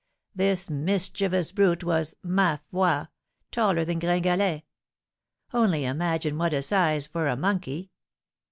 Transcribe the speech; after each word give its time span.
This 0.33 0.67
mischievous 0.67 1.51
brute 1.51 1.83
was, 1.83 2.15
ma 2.23 2.57
foi! 2.71 3.05
taller 3.51 3.85
than 3.85 3.99
Gringalet; 3.99 4.63
only 5.53 5.85
imagine 5.85 6.39
what 6.39 6.55
a 6.55 6.63
size 6.63 7.05
for 7.05 7.27
a 7.27 7.35
monkey! 7.37 7.91